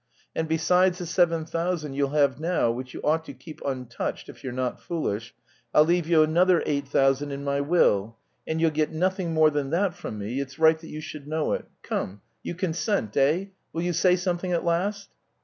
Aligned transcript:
And 0.35 0.47
besides 0.47 0.97
the 0.97 1.05
seven 1.05 1.45
thousand 1.45 1.93
you'll 1.93 2.09
have 2.09 2.39
now, 2.39 2.71
which 2.71 2.91
you 2.95 3.01
ought 3.03 3.23
to 3.25 3.35
keep 3.35 3.61
untouched 3.63 4.29
if 4.29 4.43
you're 4.43 4.51
not 4.51 4.79
foolish, 4.81 5.35
I'll 5.75 5.85
leave 5.85 6.07
you 6.07 6.23
another 6.23 6.63
eight 6.65 6.87
thousand 6.87 7.29
in 7.29 7.43
my 7.43 7.61
will. 7.61 8.17
And 8.47 8.59
you'll 8.59 8.71
get 8.71 8.91
nothing 8.91 9.31
more 9.31 9.51
than 9.51 9.69
that 9.69 9.93
from 9.93 10.17
me, 10.17 10.39
it's 10.41 10.57
right 10.57 10.79
that 10.79 10.89
you 10.89 11.01
should 11.01 11.27
know 11.27 11.53
it. 11.53 11.65
Come, 11.83 12.21
you 12.41 12.55
consent, 12.55 13.15
eh? 13.15 13.49
Will 13.73 13.83
you 13.83 13.93
say 13.93 14.15
something 14.15 14.51
at 14.51 14.65
last?" 14.65 15.11